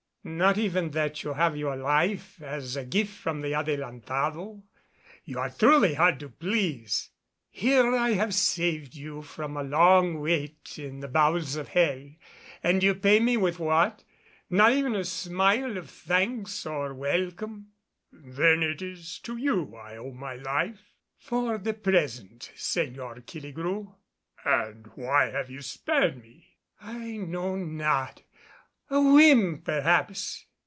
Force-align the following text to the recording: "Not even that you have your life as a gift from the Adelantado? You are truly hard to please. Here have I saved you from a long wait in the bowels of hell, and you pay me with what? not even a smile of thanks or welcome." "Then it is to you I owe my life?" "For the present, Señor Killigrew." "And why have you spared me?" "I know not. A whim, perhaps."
"Not 0.23 0.55
even 0.59 0.91
that 0.91 1.23
you 1.23 1.33
have 1.33 1.57
your 1.57 1.75
life 1.75 2.39
as 2.43 2.75
a 2.75 2.85
gift 2.85 3.11
from 3.11 3.41
the 3.41 3.55
Adelantado? 3.55 4.61
You 5.25 5.39
are 5.39 5.49
truly 5.49 5.95
hard 5.95 6.19
to 6.19 6.29
please. 6.29 7.09
Here 7.49 7.89
have 7.97 8.27
I 8.27 8.29
saved 8.29 8.93
you 8.93 9.23
from 9.23 9.57
a 9.57 9.63
long 9.63 10.19
wait 10.19 10.77
in 10.77 10.99
the 10.99 11.07
bowels 11.07 11.55
of 11.55 11.69
hell, 11.69 12.07
and 12.61 12.83
you 12.83 12.93
pay 12.93 13.19
me 13.19 13.35
with 13.35 13.57
what? 13.57 14.03
not 14.47 14.73
even 14.73 14.93
a 14.95 15.05
smile 15.05 15.75
of 15.75 15.89
thanks 15.89 16.67
or 16.67 16.93
welcome." 16.93 17.71
"Then 18.11 18.61
it 18.61 18.83
is 18.83 19.17
to 19.23 19.37
you 19.37 19.75
I 19.75 19.97
owe 19.97 20.11
my 20.11 20.35
life?" 20.35 20.93
"For 21.17 21.57
the 21.57 21.73
present, 21.73 22.51
Señor 22.55 23.25
Killigrew." 23.25 23.95
"And 24.45 24.85
why 24.93 25.31
have 25.31 25.49
you 25.49 25.63
spared 25.63 26.21
me?" 26.21 26.57
"I 26.79 27.17
know 27.17 27.55
not. 27.55 28.21
A 28.93 28.99
whim, 29.01 29.61
perhaps." 29.61 30.45